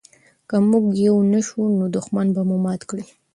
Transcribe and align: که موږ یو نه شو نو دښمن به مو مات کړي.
که 0.49 0.55
موږ 0.69 0.85
یو 1.07 1.15
نه 1.31 1.39
شو 1.47 1.61
نو 1.79 1.85
دښمن 1.95 2.27
به 2.35 2.41
مو 2.49 2.57
مات 2.65 2.81
کړي. 2.89 3.05